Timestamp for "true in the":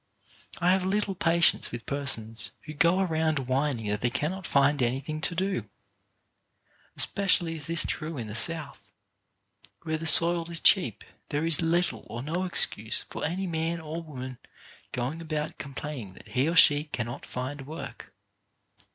7.85-8.33